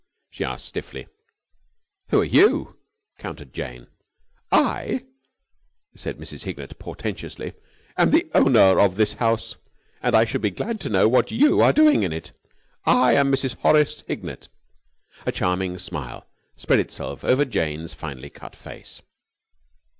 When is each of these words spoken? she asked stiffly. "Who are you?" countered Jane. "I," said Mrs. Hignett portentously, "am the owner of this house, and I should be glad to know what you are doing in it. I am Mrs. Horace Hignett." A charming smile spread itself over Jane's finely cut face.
she 0.31 0.43
asked 0.43 0.65
stiffly. 0.65 1.05
"Who 2.09 2.21
are 2.21 2.25
you?" 2.25 2.79
countered 3.19 3.53
Jane. 3.53 3.85
"I," 4.51 5.05
said 5.95 6.17
Mrs. 6.17 6.41
Hignett 6.41 6.79
portentously, 6.79 7.53
"am 7.99 8.09
the 8.09 8.27
owner 8.33 8.79
of 8.79 8.95
this 8.95 9.13
house, 9.13 9.57
and 10.01 10.15
I 10.15 10.25
should 10.25 10.41
be 10.41 10.49
glad 10.49 10.81
to 10.81 10.89
know 10.89 11.07
what 11.07 11.29
you 11.29 11.61
are 11.61 11.71
doing 11.71 12.01
in 12.01 12.11
it. 12.11 12.31
I 12.83 13.13
am 13.13 13.31
Mrs. 13.31 13.57
Horace 13.57 14.01
Hignett." 14.07 14.47
A 15.27 15.31
charming 15.31 15.77
smile 15.77 16.25
spread 16.55 16.79
itself 16.79 17.23
over 17.23 17.45
Jane's 17.45 17.93
finely 17.93 18.31
cut 18.31 18.55
face. 18.55 19.03